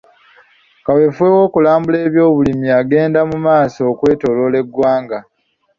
Kaweefube 0.85 1.33
w'okulambula 1.39 1.97
eby'obulimi 2.07 2.67
agenda 2.79 3.19
mu 3.29 3.37
maaso 3.45 3.79
okwetooloola 3.91 4.57
eggwanga. 4.63 5.19